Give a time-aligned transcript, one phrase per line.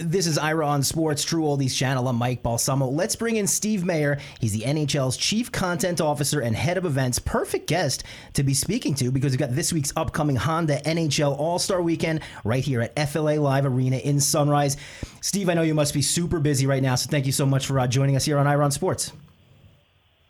[0.00, 2.06] This is Ira on Sports, True Oldies Channel.
[2.06, 2.86] I'm Mike Balsamo.
[2.86, 4.20] Let's bring in Steve Mayer.
[4.38, 7.18] He's the NHL's Chief Content Officer and Head of Events.
[7.18, 11.58] Perfect guest to be speaking to because we've got this week's upcoming Honda NHL All
[11.58, 14.76] Star Weekend right here at FLA Live Arena in Sunrise.
[15.20, 17.66] Steve, I know you must be super busy right now, so thank you so much
[17.66, 19.12] for uh, joining us here on Ira on Sports.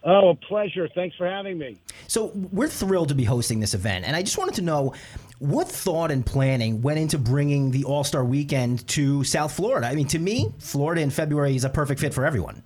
[0.02, 0.88] Oh, a pleasure.
[0.94, 1.76] Thanks for having me.
[2.06, 4.94] So, we're thrilled to be hosting this event, and I just wanted to know
[5.38, 9.86] what thought and planning went into bringing the All Star Weekend to South Florida.
[9.86, 12.62] I mean, to me, Florida in February is a perfect fit for everyone.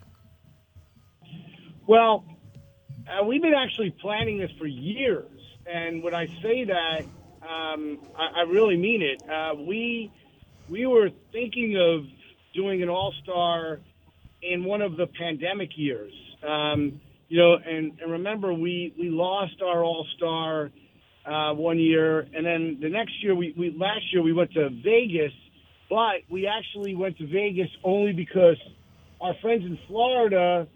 [1.87, 2.25] Well,
[3.07, 5.27] uh, we've been actually planning this for years,
[5.67, 7.03] and when I say that,
[7.43, 9.29] um, I, I, really mean it.
[9.29, 10.11] Uh, we
[10.69, 12.07] we were thinking of
[12.55, 13.81] doing an All Star
[14.43, 16.13] in one of the pandemic years.
[16.47, 20.71] Um, you know, and, and remember, we, we lost our All Star
[21.25, 24.69] uh, one year, and then the next year, we, we last year we went to
[24.71, 25.33] Vegas,
[25.89, 28.57] but we actually went to Vegas only because
[29.21, 30.67] our friends in Florida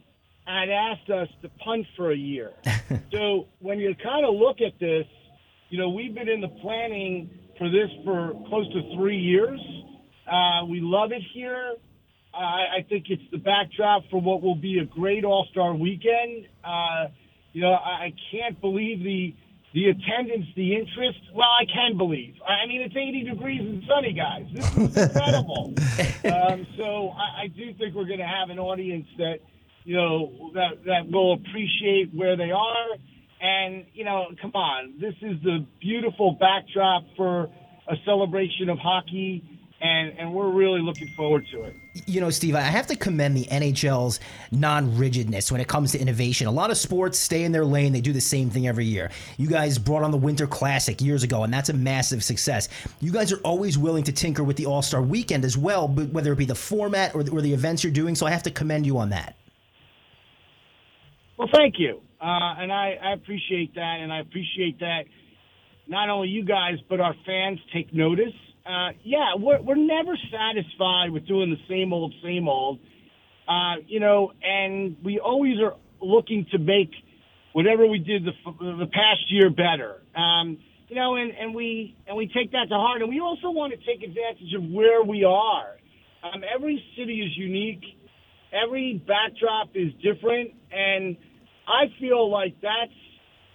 [0.47, 2.53] had asked us to punt for a year.
[3.12, 5.06] so when you kind of look at this,
[5.70, 9.60] you know, we've been in the planning for this for close to three years.
[10.31, 11.75] Uh, we love it here.
[12.33, 16.47] I, I think it's the backdrop for what will be a great All Star weekend.
[16.64, 17.08] Uh,
[17.53, 19.34] you know, I, I can't believe the
[19.77, 21.19] the attendance, the interest.
[21.34, 22.36] Well, I can believe.
[22.48, 24.46] I mean, it's 80 degrees and sunny, guys.
[24.50, 25.74] This is incredible.
[26.24, 29.41] um, so I, I do think we're going to have an audience that
[29.84, 32.86] you know that that will appreciate where they are.
[33.42, 37.50] And you know, come on, this is the beautiful backdrop for
[37.86, 39.56] a celebration of hockey
[39.87, 41.75] and and we're really looking forward to it.
[42.06, 44.20] You know, Steve, I have to commend the NHL's
[44.51, 46.47] non-rigidness when it comes to innovation.
[46.47, 49.11] A lot of sports stay in their lane; they do the same thing every year.
[49.37, 52.69] You guys brought on the Winter Classic years ago, and that's a massive success.
[53.01, 56.33] You guys are always willing to tinker with the All Star Weekend as well, whether
[56.33, 58.15] it be the format or the, or the events you're doing.
[58.15, 59.37] So I have to commend you on that.
[61.39, 65.05] Well, thank you, uh, and I, I appreciate that, and I appreciate that
[65.87, 68.33] not only you guys but our fans take notice
[68.66, 72.81] uh, yeah, we're, we're never satisfied with doing the same old, same old.
[73.49, 76.91] Uh, you know, and we always are looking to make
[77.53, 80.03] whatever we did the, the past year better.
[80.15, 83.50] Um, you know, and, and we and we take that to heart, and we also
[83.50, 85.77] want to take advantage of where we are.
[86.22, 87.83] Um, every city is unique.
[88.53, 91.16] Every backdrop is different, and
[91.66, 92.93] I feel like that's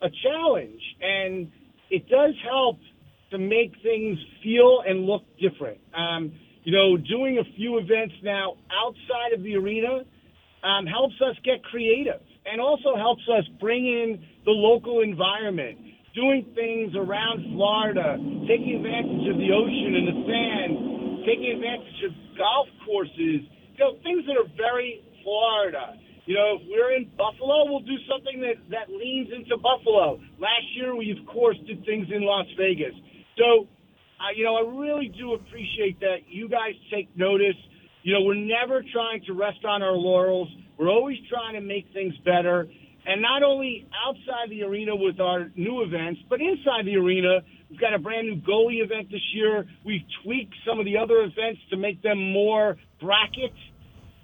[0.01, 1.51] a challenge, and
[1.89, 2.79] it does help
[3.31, 5.79] to make things feel and look different.
[5.95, 6.31] Um,
[6.63, 10.03] you know, doing a few events now outside of the arena
[10.63, 15.77] um, helps us get creative and also helps us bring in the local environment,
[16.13, 20.71] doing things around Florida, taking advantage of the ocean and the sand,
[21.25, 25.97] taking advantage of golf courses, you know, things that are very Florida.
[26.25, 30.21] You know, if we're in Buffalo, we'll do something that, that leans into Buffalo.
[30.37, 32.93] Last year, we, of course, did things in Las Vegas.
[33.41, 33.67] So,
[34.19, 37.55] uh, you know, I really do appreciate that you guys take notice.
[38.03, 40.47] You know, we're never trying to rest on our laurels.
[40.77, 42.67] We're always trying to make things better.
[43.03, 47.79] And not only outside the arena with our new events, but inside the arena, we've
[47.79, 49.65] got a brand new goalie event this year.
[49.83, 53.53] We've tweaked some of the other events to make them more bracket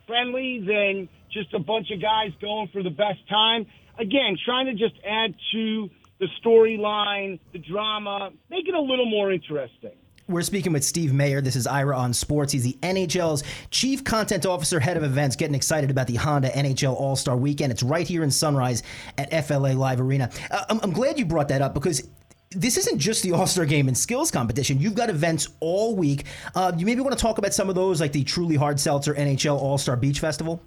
[0.06, 3.66] friendly than just a bunch of guys going for the best time.
[3.98, 5.90] Again, trying to just add to
[6.20, 9.92] the storyline, the drama, make it a little more interesting.
[10.30, 11.40] We're speaking with Steve Mayer.
[11.40, 12.52] This is Ira on Sports.
[12.52, 16.94] He's the NHL's Chief Content Officer, Head of Events, getting excited about the Honda NHL
[16.96, 17.72] All Star Weekend.
[17.72, 18.84] It's right here in Sunrise
[19.18, 20.30] at FLA Live Arena.
[20.52, 22.10] Uh, I'm, I'm glad you brought that up because
[22.52, 24.82] this isn't just the All Star Game and skills competition.
[24.82, 26.26] You've got events all week.
[26.54, 29.14] Uh, you maybe want to talk about some of those, like the Truly Hard Seltzer
[29.14, 30.62] NHL All Star Beach Festival?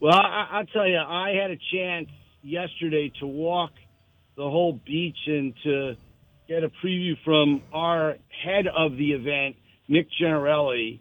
[0.00, 2.08] Well, I, will tell you, I had a chance
[2.42, 3.70] yesterday to walk
[4.36, 5.94] the whole beach and to
[6.48, 9.56] get a preview from our head of the event,
[9.88, 11.00] Nick Generelli.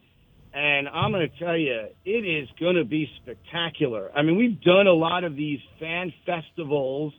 [0.54, 4.10] And I'm going to tell you, it is going to be spectacular.
[4.16, 7.14] I mean, we've done a lot of these fan festivals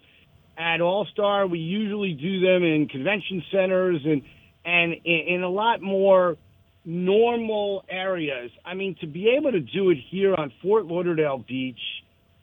[0.58, 1.46] at All Star.
[1.46, 4.22] We usually do them in convention centers and
[4.64, 6.36] and in a lot more
[6.84, 8.50] normal areas.
[8.64, 11.78] I mean, to be able to do it here on Fort Lauderdale Beach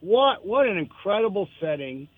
[0.06, 2.08] what what an incredible setting.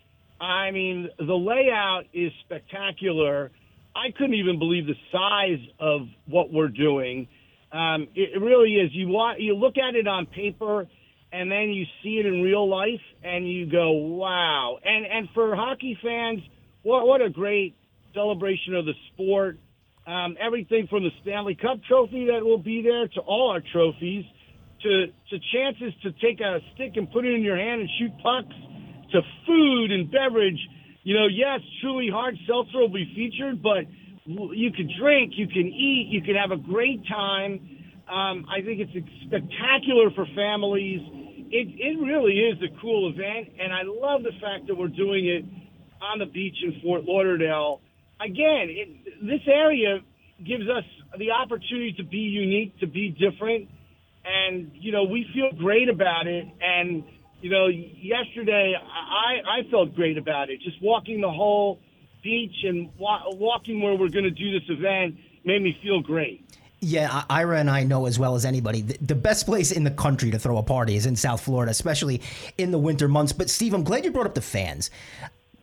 [0.40, 3.50] I mean, the layout is spectacular.
[3.96, 7.28] I couldn't even believe the size of what we're doing.
[7.72, 8.90] Um, it really is.
[8.92, 10.86] You want you look at it on paper,
[11.32, 15.56] and then you see it in real life, and you go, "Wow!" And and for
[15.56, 16.40] hockey fans,
[16.82, 17.74] what what a great
[18.12, 19.58] celebration of the sport.
[20.06, 24.24] Um, everything from the Stanley Cup trophy that will be there to all our trophies
[24.82, 28.12] to, to chances to take a stick and put it in your hand and shoot
[28.22, 28.54] pucks
[29.12, 30.58] to food and beverage.
[31.02, 33.84] You know, yes, truly hard seltzer will be featured, but
[34.26, 37.60] you can drink, you can eat, you can have a great time.
[38.08, 38.92] Um, I think it's
[39.26, 41.00] spectacular for families.
[41.50, 45.26] It, it really is a cool event, and I love the fact that we're doing
[45.26, 45.44] it
[46.02, 47.80] on the beach in Fort Lauderdale.
[48.20, 48.88] Again, it,
[49.22, 50.00] this area
[50.46, 50.84] gives us
[51.18, 53.68] the opportunity to be unique, to be different,
[54.28, 56.46] and you know we feel great about it.
[56.60, 57.04] And
[57.40, 60.60] you know, yesterday I I felt great about it.
[60.60, 61.80] Just walking the whole
[62.22, 66.44] beach and wa- walking where we're going to do this event made me feel great.
[66.80, 69.90] Yeah, Ira and I know as well as anybody the, the, best place in the
[69.90, 72.22] country to throw a party is in South Florida, especially
[72.56, 73.32] in the winter months.
[73.32, 74.90] But Steve, I'm glad you brought up the fans.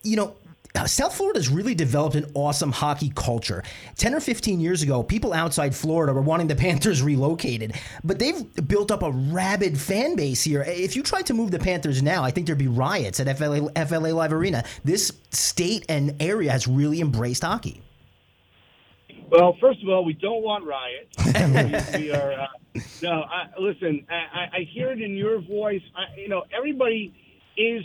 [0.03, 0.35] You know,
[0.83, 3.63] South Florida has really developed an awesome hockey culture.
[3.97, 7.73] 10 or 15 years ago, people outside Florida were wanting the Panthers relocated,
[8.03, 10.63] but they've built up a rabid fan base here.
[10.63, 13.69] If you tried to move the Panthers now, I think there'd be riots at FLA,
[13.85, 14.63] FLA Live Arena.
[14.83, 17.81] This state and area has really embraced hockey.
[19.29, 21.93] Well, first of all, we don't want riots.
[21.97, 22.47] we, are, uh,
[23.01, 25.81] no, I, listen, I, I hear it in your voice.
[25.95, 27.13] I, you know, everybody
[27.57, 27.83] is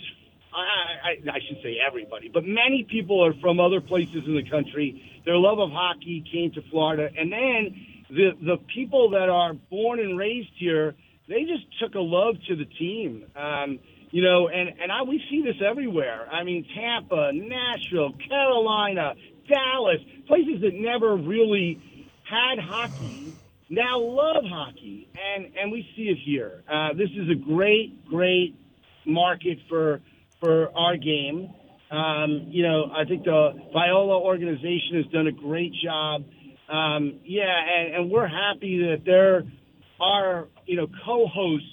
[0.52, 4.48] I, I, I should say everybody, but many people are from other places in the
[4.48, 5.22] country.
[5.24, 10.00] Their love of hockey came to Florida, and then the the people that are born
[10.00, 10.94] and raised here,
[11.28, 13.26] they just took a love to the team.
[13.36, 13.78] Um,
[14.10, 16.26] you know, and and I we see this everywhere.
[16.30, 19.14] I mean, Tampa, Nashville, Carolina,
[19.48, 21.80] Dallas, places that never really
[22.24, 23.34] had hockey
[23.70, 26.64] now love hockey, and and we see it here.
[26.68, 28.56] Uh, this is a great, great
[29.06, 30.00] market for
[30.40, 31.52] for our game.
[31.90, 36.22] Um, you know, I think the Viola organization has done a great job.
[36.68, 39.42] Um, yeah, and, and we're happy that there
[40.00, 41.66] are, you know, co-hosts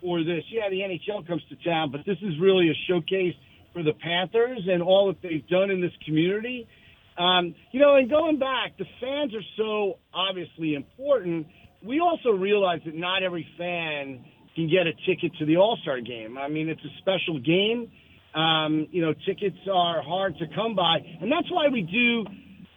[0.00, 0.44] for this.
[0.50, 3.34] Yeah, the NHL comes to town, but this is really a showcase
[3.72, 6.68] for the Panthers and all that they've done in this community.
[7.18, 11.46] Um, you know, and going back, the fans are so obviously important.
[11.82, 14.24] We also realize that not every fan
[14.56, 16.36] can get a ticket to the All Star game.
[16.36, 17.92] I mean, it's a special game.
[18.34, 22.24] Um, you know, tickets are hard to come by, and that's why we do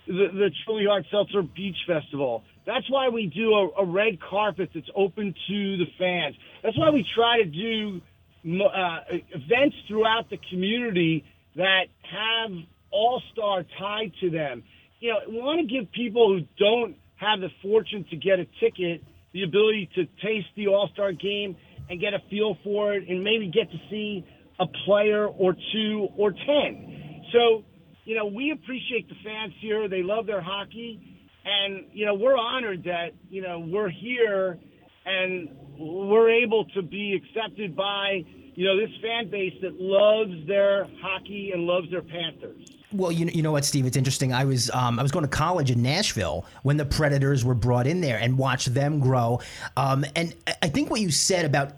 [0.08, 2.44] the, the Truly Hard Seltzer Beach Festival.
[2.66, 6.36] That's why we do a, a red carpet that's open to the fans.
[6.64, 8.02] That's why we try to do
[8.46, 11.26] uh, events throughout the community
[11.56, 12.52] that have
[12.92, 14.64] All Star tied to them.
[15.00, 18.46] You know, we want to give people who don't have the fortune to get a
[18.60, 19.02] ticket
[19.34, 21.56] the ability to taste the All Star game
[21.90, 24.26] and get a feel for it and maybe get to see
[24.60, 27.24] a player or two or 10.
[27.34, 27.64] So,
[28.06, 29.88] you know, we appreciate the fans here.
[29.88, 31.18] They love their hockey.
[31.46, 34.60] And, you know, we're honored that, you know, we're here
[35.06, 38.24] and we're able to be accepted by,
[38.56, 42.79] you know, this fan base that loves their hockey and loves their Panthers.
[42.92, 43.86] Well, you, you know what, Steve?
[43.86, 44.34] It's interesting.
[44.34, 47.86] I was um, I was going to college in Nashville when the Predators were brought
[47.86, 49.42] in there and watched them grow.
[49.78, 50.34] Um, and
[50.64, 51.74] I think what you said about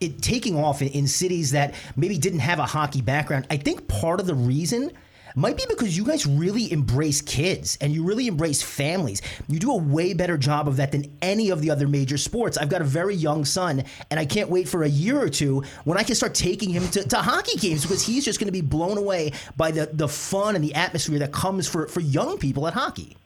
[0.00, 3.46] it taking off in, in cities that maybe didn't have a hockey background.
[3.50, 4.92] I think part of the reason
[5.36, 9.20] might be because you guys really embrace kids and you really embrace families.
[9.48, 12.56] You do a way better job of that than any of the other major sports.
[12.56, 15.62] I've got a very young son, and I can't wait for a year or two
[15.84, 18.52] when I can start taking him to, to hockey games because he's just going to
[18.52, 22.38] be blown away by the, the fun and the atmosphere that comes for, for young
[22.38, 23.16] people at hockey.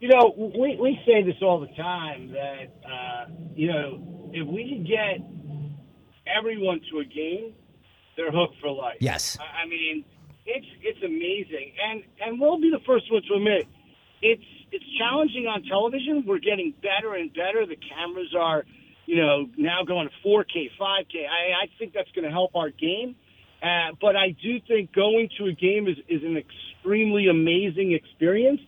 [0.00, 4.68] You know, we, we say this all the time that, uh, you know, if we
[4.68, 5.24] can get
[6.26, 7.54] everyone to a game,
[8.16, 8.96] they're hooked for life.
[9.00, 9.38] Yes.
[9.40, 10.04] I, I mean,
[10.46, 13.66] it's it's amazing, and and we'll be the first one to admit
[14.22, 16.24] it's it's challenging on television.
[16.26, 17.66] We're getting better and better.
[17.66, 18.64] The cameras are,
[19.06, 21.26] you know, now going to 4K, 5K.
[21.26, 23.14] I, I think that's going to help our game.
[23.62, 28.60] Uh, but I do think going to a game is, is an extremely amazing experience.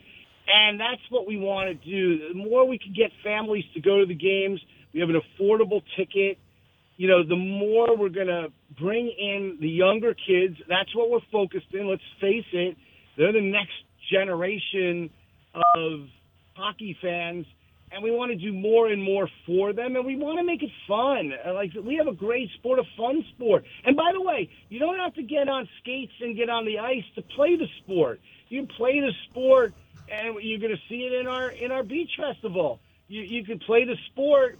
[0.46, 2.28] And that's what we want to do.
[2.28, 4.60] The more we can get families to go to the games,
[4.94, 6.38] we have an affordable ticket
[6.98, 10.56] you know, the more we're going to bring in the younger kids.
[10.68, 11.88] That's what we're focused in.
[11.88, 12.76] Let's face it,
[13.16, 13.72] they're the next
[14.12, 15.08] generation
[15.54, 16.08] of
[16.54, 17.46] hockey fans,
[17.92, 20.62] and we want to do more and more for them, and we want to make
[20.64, 21.32] it fun.
[21.54, 23.64] Like we have a great sport, a fun sport.
[23.84, 26.80] And by the way, you don't have to get on skates and get on the
[26.80, 28.20] ice to play the sport.
[28.48, 29.72] You play the sport,
[30.10, 32.80] and you're going to see it in our in our beach festival.
[33.06, 34.58] You you can play the sport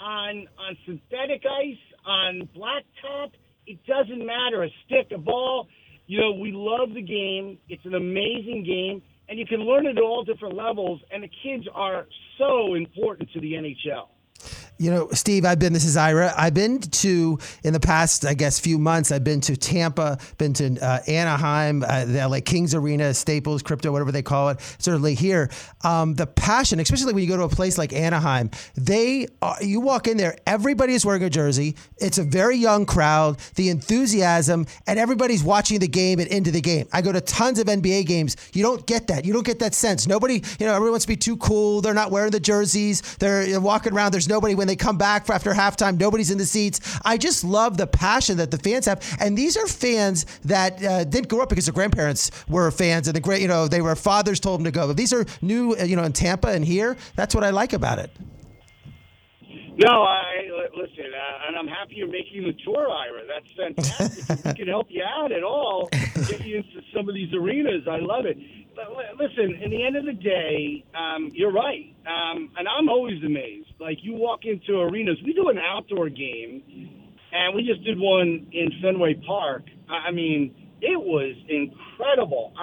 [0.00, 1.76] on on synthetic ice,
[2.06, 3.32] on blacktop.
[3.66, 4.64] It doesn't matter.
[4.64, 5.68] A stick, a ball.
[6.06, 7.58] You know, we love the game.
[7.68, 11.00] It's an amazing game, and you can learn it at all different levels.
[11.12, 12.06] And the kids are
[12.38, 14.08] so important to the NHL.
[14.80, 16.32] You know, Steve, I've been, this is Ira.
[16.36, 20.52] I've been to, in the past, I guess, few months, I've been to Tampa, been
[20.54, 25.14] to uh, Anaheim, uh, the LA Kings Arena, Staples, Crypto, whatever they call it, certainly
[25.14, 25.50] here.
[25.82, 29.80] Um, the passion, especially when you go to a place like Anaheim, they, uh, you
[29.80, 31.74] walk in there, everybody is wearing a jersey.
[31.96, 36.60] It's a very young crowd, the enthusiasm, and everybody's watching the game and into the
[36.60, 36.86] game.
[36.92, 38.36] I go to tons of NBA games.
[38.52, 39.24] You don't get that.
[39.24, 40.06] You don't get that sense.
[40.06, 41.80] Nobody, you know, everyone wants to be too cool.
[41.80, 43.16] They're not wearing the jerseys.
[43.16, 44.12] They're walking around.
[44.12, 45.98] There's nobody when they come back after halftime.
[45.98, 46.98] Nobody's in the seats.
[47.04, 51.04] I just love the passion that the fans have, and these are fans that uh,
[51.04, 53.94] didn't grow up because their grandparents were fans, and the great, you know, they were
[53.96, 54.86] fathers told them to go.
[54.86, 56.96] But these are new, uh, you know, in Tampa and here.
[57.16, 58.10] That's what I like about it.
[59.78, 60.42] No, I
[60.76, 63.22] listen, uh, and I'm happy you're making the tour, Ira.
[63.28, 64.44] That's fantastic.
[64.44, 67.86] we can help you out at all, get you into some of these arenas.
[67.88, 68.36] I love it.
[68.74, 73.22] But listen, in the end of the day, um, you're right, um, and I'm always
[73.24, 73.68] amazed.
[73.78, 76.62] Like you walk into arenas, we do an outdoor game,
[77.32, 79.62] and we just did one in Fenway Park.
[79.88, 82.52] I mean, it was incredible.
[82.58, 82.62] I,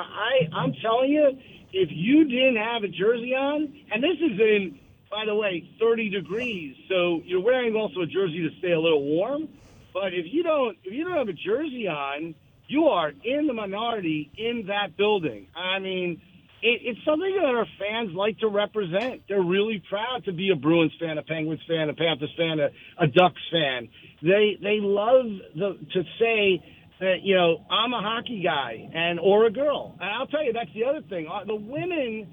[0.53, 1.31] I I'm telling you,
[1.71, 4.79] if you didn't have a jersey on, and this is in
[5.15, 6.75] by the way, 30 degrees.
[6.89, 9.47] So you're wearing also a jersey to stay a little warm.
[9.93, 12.35] But if you don't, if you don't have a jersey on,
[12.67, 15.47] you are in the minority in that building.
[15.55, 16.21] I mean,
[16.61, 19.21] it, it's something that our fans like to represent.
[19.29, 22.69] They're really proud to be a Bruins fan, a Penguins fan, a Panthers fan, a,
[23.01, 23.87] a Ducks fan.
[24.21, 26.61] They they love the, to say
[26.99, 29.95] that you know I'm a hockey guy and or a girl.
[30.01, 31.27] And I'll tell you that's the other thing.
[31.31, 32.27] Uh, The women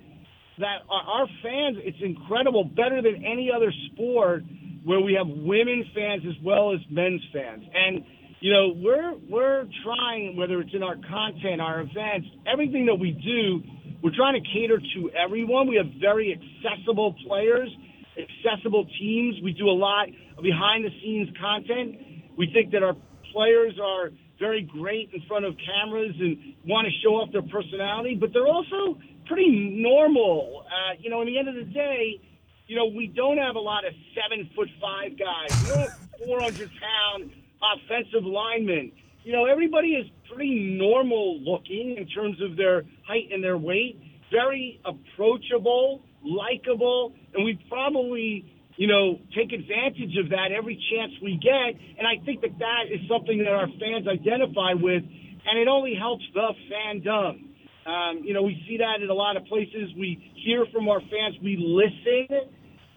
[0.59, 4.43] that our fans, it's incredible, better than any other sport
[4.85, 7.63] where we have women fans as well as men's fans.
[7.75, 8.05] And
[8.41, 13.13] you know, we're we're trying whether it's in our content, our events, everything that we
[13.13, 13.63] do,
[14.03, 15.69] we're trying to cater to everyone.
[15.69, 17.71] We have very accessible players,
[18.19, 19.37] accessible teams.
[19.45, 22.35] We do a lot of behind the scenes content.
[22.37, 22.97] We think that our
[23.33, 28.17] players are very great in front of cameras and want to show off their personality,
[28.19, 30.65] but they're also pretty normal.
[30.67, 32.21] Uh, you know, in the end of the day,
[32.67, 35.63] you know, we don't have a lot of seven foot five guys.
[35.63, 37.31] We don't have 400 pound
[37.63, 38.93] offensive linemen.
[39.25, 44.01] You know, everybody is pretty normal looking in terms of their height and their weight,
[44.31, 48.45] very approachable, likable, and we probably,
[48.77, 51.79] you know, take advantage of that every chance we get.
[51.99, 55.95] And I think that that is something that our fans identify with, and it only
[55.95, 57.52] helps the fandom.
[57.85, 59.91] Um, you know, we see that in a lot of places.
[59.99, 61.37] We hear from our fans.
[61.43, 62.51] We listen.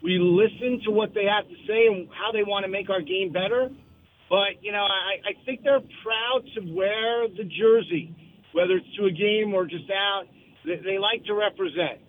[0.03, 3.01] We listen to what they have to say and how they want to make our
[3.01, 3.69] game better.
[4.29, 8.15] But, you know, I, I think they're proud to wear the jersey,
[8.53, 10.25] whether it's to a game or just out.
[10.65, 11.99] They, they like to represent.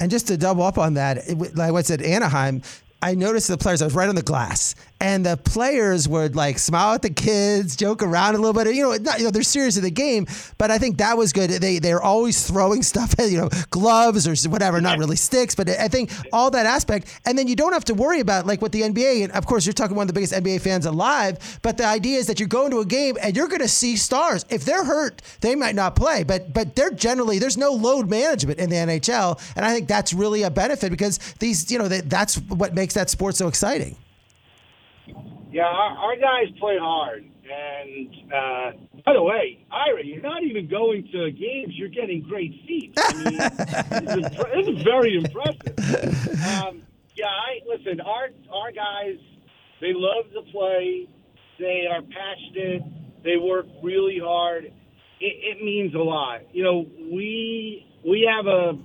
[0.00, 2.62] And just to double up on that, like I said, Anaheim,
[3.02, 3.82] I noticed the players.
[3.82, 7.76] I was right on the glass, and the players would like smile at the kids,
[7.76, 8.74] joke around a little bit.
[8.74, 10.26] You know, not, you know, they're serious in the game,
[10.58, 11.50] but I think that was good.
[11.50, 15.68] They they're always throwing stuff at you know gloves or whatever, not really sticks, but
[15.68, 18.72] I think all that aspect, and then you don't have to worry about like what
[18.72, 19.24] the NBA.
[19.24, 22.18] And of course, you're talking one of the biggest NBA fans alive, but the idea
[22.18, 24.44] is that you're going to a game and you're going to see stars.
[24.48, 28.58] If they're hurt, they might not play, but but they're generally there's no load management
[28.58, 32.36] in the NHL, and I think that's really a benefit because these you know that's
[32.36, 33.96] what makes that sport so exciting.
[35.50, 37.24] Yeah, our, our guys play hard.
[37.50, 38.72] And uh,
[39.04, 41.74] by the way, Ira, you're not even going to games.
[41.76, 42.94] You're getting great seats.
[42.98, 43.38] I mean,
[44.04, 45.78] this, is, very impressive.
[46.44, 46.82] Um,
[47.14, 48.00] yeah, I listen.
[48.00, 49.18] Our our guys,
[49.80, 51.08] they love to play.
[51.58, 52.82] They are passionate.
[53.24, 54.66] They work really hard.
[54.66, 54.72] It,
[55.20, 56.42] it means a lot.
[56.52, 58.78] You know, we we have a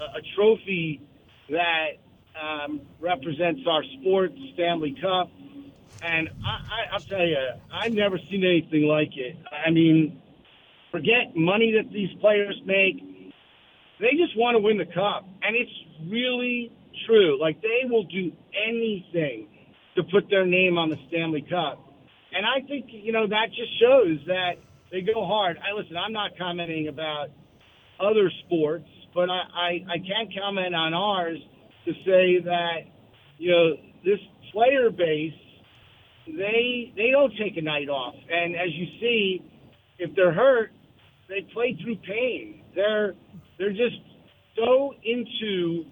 [0.00, 1.02] a trophy
[1.50, 1.98] that
[2.40, 5.30] um, represents our sport, Stanley Cup.
[6.02, 7.36] And I, I, I'll tell you,
[7.72, 9.36] I've never seen anything like it.
[9.66, 10.20] I mean,
[10.92, 13.02] forget money that these players make.
[14.00, 15.26] They just want to win the cup.
[15.42, 15.72] And it's
[16.08, 16.72] really
[17.06, 17.40] true.
[17.40, 18.32] Like, they will do
[18.66, 19.48] anything
[19.96, 21.84] to put their name on the Stanley Cup.
[22.32, 24.52] And I think, you know, that just shows that
[24.92, 25.58] they go hard.
[25.58, 27.28] I listen, I'm not commenting about
[27.98, 31.38] other sports, but I, I, I can comment on ours
[31.86, 32.78] to say that,
[33.38, 34.20] you know, this
[34.52, 35.32] player base
[36.36, 38.14] they they don't take a night off.
[38.30, 39.42] And as you see,
[39.98, 40.72] if they're hurt,
[41.28, 42.62] they play through pain.
[42.74, 43.14] They're
[43.58, 44.00] they're just
[44.56, 45.84] so into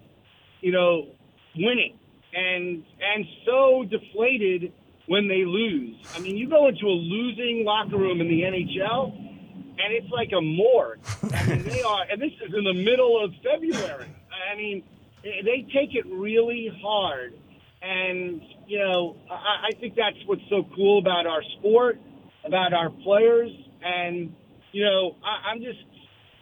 [0.61, 1.07] you know
[1.55, 1.97] winning
[2.33, 4.73] and and so deflated
[5.07, 5.95] when they lose.
[6.15, 10.31] I mean, you go into a losing locker room in the NHL, and it's like
[10.37, 10.99] a morgue.
[11.33, 14.07] I mean, they are, and this is in the middle of February.
[14.51, 14.83] I mean,
[15.23, 17.33] they take it really hard,
[17.81, 21.99] and you know, I, I think that's what's so cool about our sport,
[22.43, 23.51] about our players,
[23.83, 24.33] and
[24.71, 25.79] you know, I, I'm just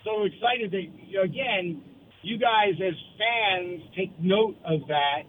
[0.03, 1.83] so excited that you know, again,
[2.21, 5.23] you guys as fans take note of that,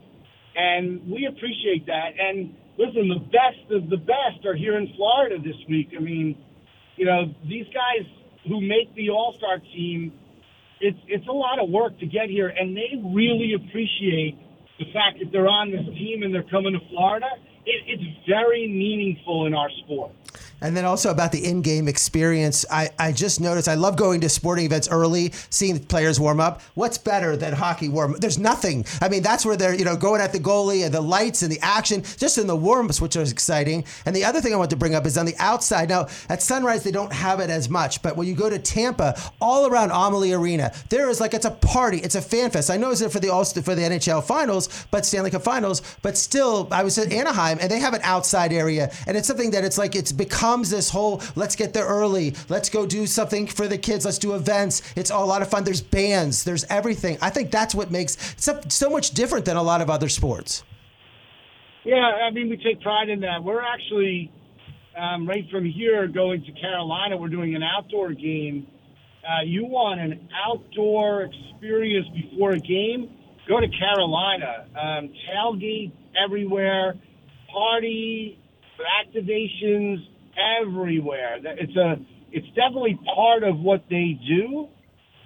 [0.54, 2.12] and we appreciate that.
[2.18, 5.90] And listen, the best of the best are here in Florida this week.
[5.96, 6.36] I mean,
[6.96, 8.06] you know, these guys
[8.48, 10.12] who make the All Star team,
[10.80, 14.38] it's it's a lot of work to get here, and they really appreciate
[14.78, 17.28] the fact that they're on this team and they're coming to Florida.
[17.64, 20.12] It, it's very meaningful in our sport.
[20.60, 24.28] And then also about the in-game experience, I, I just noticed I love going to
[24.28, 26.62] sporting events early, seeing players warm up.
[26.74, 28.16] What's better than hockey warm?
[28.18, 28.86] There's nothing.
[29.02, 31.52] I mean, that's where they're you know going at the goalie and the lights and
[31.52, 33.84] the action, just in the warm-ups, which is exciting.
[34.06, 35.88] And the other thing I want to bring up is on the outside.
[35.90, 39.20] Now at Sunrise they don't have it as much, but when you go to Tampa,
[39.40, 42.70] all around Amalie Arena, there is like it's a party, it's a fan fest.
[42.70, 46.16] I know it's for the All for the NHL Finals, but Stanley Cup Finals, but
[46.16, 49.62] still, I was at Anaheim and they have an outside area, and it's something that
[49.62, 53.48] it's like it's become becomes this whole let's get there early, let's go do something
[53.48, 54.80] for the kids, let's do events.
[54.94, 55.64] It's all a lot of fun.
[55.64, 57.18] There's bands, there's everything.
[57.20, 60.62] I think that's what makes it so much different than a lot of other sports.
[61.84, 63.42] Yeah, I mean, we take pride in that.
[63.42, 64.30] We're actually
[64.96, 67.16] um, right from here going to Carolina.
[67.16, 68.68] We're doing an outdoor game.
[69.26, 73.10] Uh, you want an outdoor experience before a game?
[73.48, 74.66] Go to Carolina.
[74.80, 75.92] Um, tailgate
[76.24, 76.94] everywhere,
[77.52, 78.38] party,
[79.02, 79.98] activations,
[80.36, 81.38] everywhere.
[81.42, 81.96] It's a
[82.32, 84.68] it's definitely part of what they do,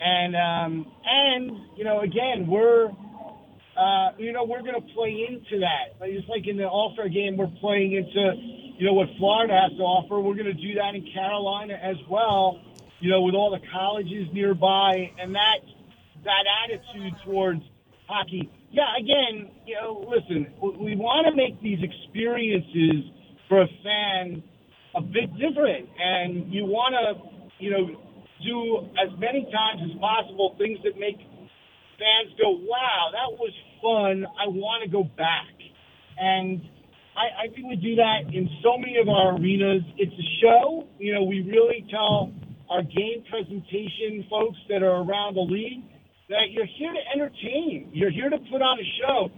[0.00, 2.86] and um, and you know again we're
[3.76, 5.98] uh, you know we're going to play into that.
[6.06, 8.34] Just like in the All Star game, we're playing into
[8.78, 10.20] you know what Florida has to offer.
[10.20, 12.60] We're going to do that in Carolina as well.
[13.00, 15.60] You know with all the colleges nearby and that
[16.24, 17.62] that attitude towards
[18.06, 18.50] hockey.
[18.72, 23.10] Yeah, again, you know, listen, we want to make these experiences
[23.48, 24.44] for a fan
[24.94, 27.86] a bit different, and you want to, you know,
[28.42, 31.16] do as many times as possible things that make
[32.00, 34.26] fans go, "Wow, that was fun!
[34.38, 35.52] I want to go back."
[36.18, 36.60] And
[37.16, 39.82] I, I think we do that in so many of our arenas.
[39.98, 40.88] It's a show.
[40.98, 42.32] You know, we really tell
[42.68, 45.84] our game presentation folks that are around the league
[46.28, 47.90] that you're here to entertain.
[47.92, 49.28] You're here to put on a show.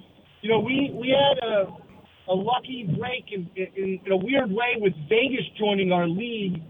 [0.42, 1.66] You know, we we had a
[2.28, 6.62] a lucky break in, in, in a weird way with Vegas joining our league.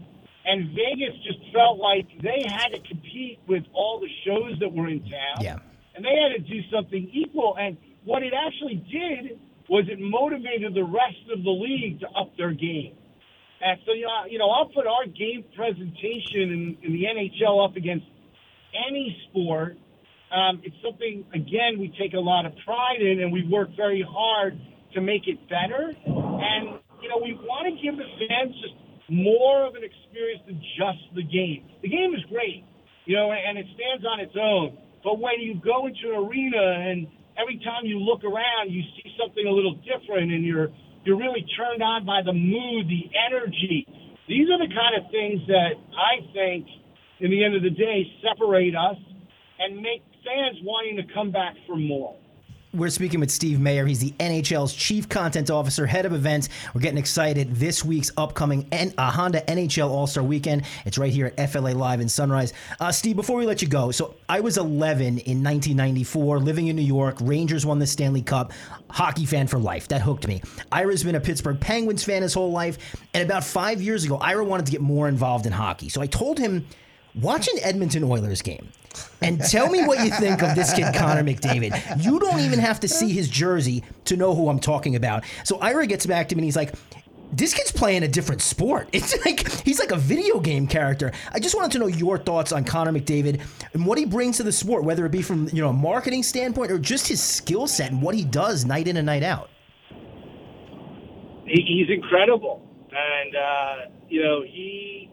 [0.45, 4.89] And Vegas just felt like they had to compete with all the shows that were
[4.89, 5.41] in town.
[5.41, 5.59] Yeah.
[5.95, 7.55] And they had to do something equal.
[7.57, 9.39] And what it actually did
[9.69, 12.97] was it motivated the rest of the league to up their game.
[13.61, 17.63] And so, you know, you know I'll put our game presentation in, in the NHL
[17.63, 18.05] up against
[18.89, 19.77] any sport.
[20.35, 24.03] Um, it's something, again, we take a lot of pride in, and we work very
[24.05, 24.59] hard–
[24.93, 25.93] to make it better.
[26.05, 28.75] And, you know, we want to give the fans just
[29.09, 31.67] more of an experience than just the game.
[31.81, 32.63] The game is great,
[33.05, 34.77] you know, and it stands on its own.
[35.03, 39.11] But when you go into an arena and every time you look around, you see
[39.19, 40.69] something a little different and you're,
[41.03, 43.85] you're really turned on by the mood, the energy.
[44.27, 46.67] These are the kind of things that I think,
[47.19, 48.97] in the end of the day, separate us
[49.59, 52.15] and make fans wanting to come back for more.
[52.75, 53.85] We're speaking with Steve Mayer.
[53.85, 56.49] He's the NHL's chief content officer, head of events.
[56.73, 57.55] We're getting excited.
[57.55, 60.63] This week's upcoming N- uh, Honda NHL All Star Weekend.
[60.83, 62.51] It's right here at FLA Live in Sunrise.
[62.79, 66.75] Uh, Steve, before we let you go, so I was 11 in 1994, living in
[66.75, 67.17] New York.
[67.21, 68.51] Rangers won the Stanley Cup.
[68.89, 69.87] Hockey fan for life.
[69.89, 70.41] That hooked me.
[70.71, 72.79] Ira's been a Pittsburgh Penguins fan his whole life.
[73.13, 75.89] And about five years ago, Ira wanted to get more involved in hockey.
[75.89, 76.65] So I told him,
[77.21, 78.69] watch an Edmonton Oilers game
[79.21, 82.03] and tell me what you think of this kid, Connor McDavid.
[82.03, 85.23] You don't even have to see his jersey to know who I'm talking about.
[85.43, 86.73] So Ira gets back to me and he's like,
[87.31, 88.89] this kid's playing a different sport.
[88.93, 91.11] It's like he's like a video game character.
[91.31, 93.41] I just wanted to know your thoughts on Connor McDavid
[93.73, 96.23] and what he brings to the sport, whether it be from you know a marketing
[96.23, 99.49] standpoint or just his skill set and what he does night in and night out.
[101.45, 103.75] He's incredible, and uh,
[104.09, 105.09] you know he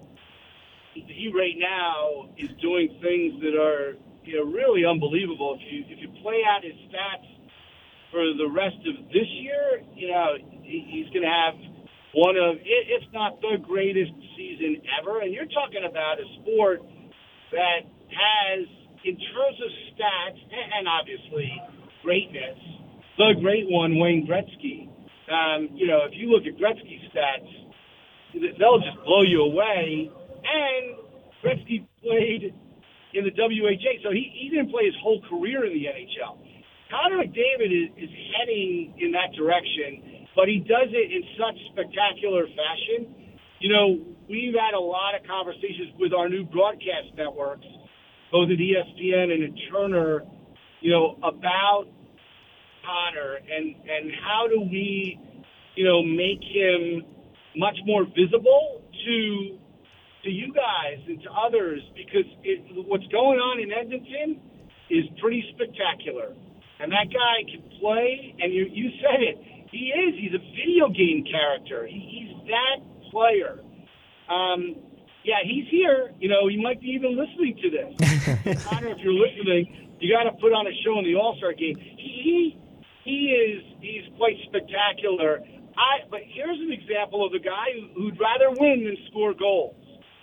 [0.94, 5.58] he right now is doing things that are you know really unbelievable.
[5.58, 7.26] If you if you play out his stats
[8.10, 11.54] for the rest of this year, you know he's going to have
[12.14, 15.20] one of if not the greatest season ever.
[15.20, 16.82] And you're talking about a sport
[17.52, 18.66] that has,
[19.04, 21.50] in terms of stats and obviously
[22.02, 22.58] greatness,
[23.18, 24.88] the great one, Wayne Gretzky.
[25.30, 27.50] Um, you know, if you look at Gretzky's stats,
[28.58, 30.10] they'll just blow you away.
[30.50, 30.98] And
[31.42, 32.52] Gretzky played
[33.14, 36.38] in the WHA, so he, he didn't play his whole career in the NHL.
[36.90, 42.46] Connor McDavid is, is heading in that direction, but he does it in such spectacular
[42.50, 43.14] fashion.
[43.60, 43.86] You know,
[44.28, 47.66] we've had a lot of conversations with our new broadcast networks,
[48.32, 50.22] both at ESPN and at Turner,
[50.80, 51.86] you know, about
[52.82, 55.18] Connor and and how do we,
[55.76, 57.04] you know, make him
[57.56, 59.58] much more visible to
[60.24, 64.40] to you guys and to others because it, what's going on in Edmonton
[64.90, 66.34] is pretty spectacular.
[66.80, 69.36] And that guy can play, and you, you said it.
[69.70, 70.14] He is.
[70.18, 71.86] He's a video game character.
[71.86, 73.60] He, he's that player.
[74.28, 74.76] Um,
[75.24, 76.12] yeah, he's here.
[76.18, 78.64] You know, he might be even listening to this.
[78.64, 81.52] Connor, if you're listening, you got to put on a show in the All Star
[81.52, 81.76] game.
[81.76, 82.58] He
[83.04, 85.40] he is he's quite spectacular.
[85.76, 89.76] I but here's an example of a guy who'd rather win than score goals.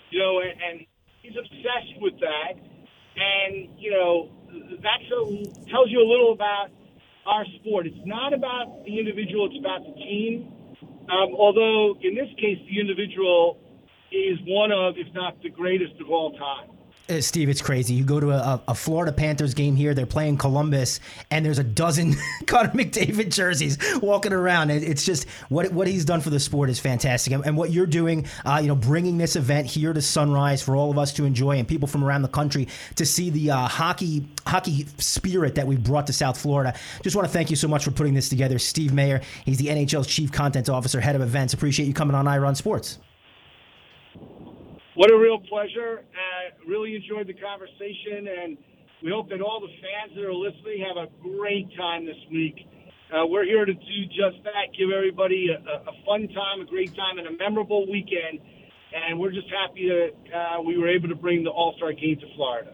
[0.10, 0.86] You know, and, and
[1.22, 2.54] he's obsessed with that.
[3.18, 4.30] And you know,
[4.82, 6.70] that tells you a little about
[7.26, 7.88] our sport.
[7.88, 10.54] It's not about the individual; it's about the team.
[11.10, 13.60] Um, although in this case, the individual
[14.12, 16.77] is one of, if not the greatest of all time.
[17.10, 17.94] Uh, Steve, it's crazy.
[17.94, 21.00] You go to a, a, Florida Panthers game here, they're playing Columbus,
[21.32, 22.16] and there's a dozen
[22.48, 24.72] Connor McDavid jerseys walking around.
[24.72, 27.86] It's just what what he's done for the sport is fantastic, and, and what you're
[27.86, 31.24] doing, uh, you know, bringing this event here to Sunrise for all of us to
[31.24, 35.66] enjoy, and people from around the country to see the uh, hockey hockey spirit that
[35.66, 36.74] we've brought to South Florida.
[37.04, 39.22] Just want to thank you so much for putting this together, Steve Mayer.
[39.46, 41.54] He's the NHL's chief content officer, head of events.
[41.54, 43.00] Appreciate you coming on Ira on Sports.
[44.98, 46.02] What a real pleasure.
[46.10, 48.58] Uh, really enjoyed the conversation, and
[49.04, 52.66] we hope that all the fans that are listening have a great time this week.
[53.14, 56.96] Uh, we're here to do just that, give everybody a, a, fun time, a great
[56.96, 58.42] time, and a memorable weekend.
[58.92, 62.18] And we're just happy that uh, we were able to bring the All Star game
[62.18, 62.74] to Florida.